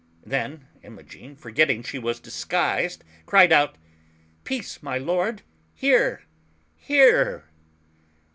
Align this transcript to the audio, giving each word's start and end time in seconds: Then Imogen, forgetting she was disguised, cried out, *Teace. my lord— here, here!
Then 0.25 0.67
Imogen, 0.81 1.35
forgetting 1.35 1.83
she 1.83 1.99
was 1.99 2.19
disguised, 2.19 3.03
cried 3.27 3.51
out, 3.53 3.75
*Teace. 4.43 4.81
my 4.81 4.97
lord— 4.97 5.43
here, 5.85 6.23
here! 6.75 7.45